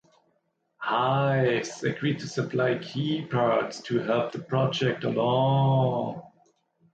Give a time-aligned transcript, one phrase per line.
[0.79, 6.23] Hives agreed to supply key parts to help the project along.